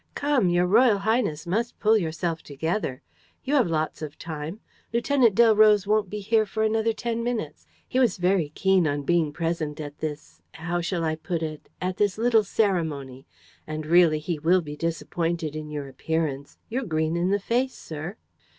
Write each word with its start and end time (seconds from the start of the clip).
Come, 0.15 0.49
your 0.49 0.65
royal 0.65 0.97
highness 0.97 1.45
must 1.45 1.79
pull 1.79 1.95
yourself 1.95 2.41
together. 2.41 3.03
You 3.43 3.53
have 3.53 3.67
lots 3.69 4.01
of 4.01 4.17
time. 4.17 4.59
Lieutenant 4.91 5.35
Delroze 5.35 5.85
won't 5.85 6.09
be 6.09 6.21
here 6.21 6.47
for 6.47 6.63
another 6.63 6.91
ten 6.91 7.23
minutes. 7.23 7.67
He 7.87 7.99
was 7.99 8.17
very 8.17 8.49
keen 8.55 8.87
on 8.87 9.03
being 9.03 9.31
present 9.31 9.79
at 9.79 9.99
this 9.99 10.41
how 10.55 10.81
shall 10.81 11.03
I 11.03 11.17
put 11.17 11.43
it? 11.43 11.69
at 11.79 11.97
this 11.97 12.17
little 12.17 12.43
ceremony. 12.43 13.27
And 13.67 13.85
really 13.85 14.17
he 14.17 14.39
will 14.39 14.61
be 14.61 14.75
disappointed 14.75 15.55
in 15.55 15.69
your 15.69 15.87
appearance. 15.87 16.57
You're 16.67 16.81
green 16.85 17.15
in 17.15 17.29
the 17.29 17.37
face, 17.39 17.75
sir." 17.75 18.17